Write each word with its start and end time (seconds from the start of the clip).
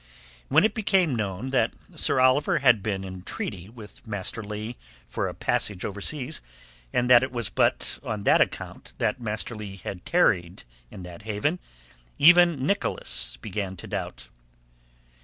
When 0.47 0.63
it 0.63 0.73
became 0.73 1.15
known 1.15 1.51
that 1.51 1.75
Sir 1.93 2.19
Oliver 2.19 2.57
had 2.57 2.81
been 2.81 3.03
in 3.03 3.21
treaty 3.21 3.69
with 3.69 4.07
Master 4.07 4.43
Leigh 4.43 4.75
for 5.07 5.27
a 5.27 5.33
passage 5.35 5.85
overseas, 5.85 6.41
and 6.91 7.07
that 7.07 7.21
it 7.21 7.31
was 7.31 7.49
but 7.49 7.99
on 8.01 8.23
that 8.23 8.41
account 8.41 8.93
that 8.97 9.21
Master 9.21 9.55
Leigh 9.55 9.75
had 9.77 10.03
tarried 10.03 10.63
in 10.89 11.03
that 11.03 11.21
haven, 11.21 11.59
even 12.17 12.65
Nicholas 12.65 13.37
began 13.43 13.77
to 13.77 13.85
doubt. 13.85 14.27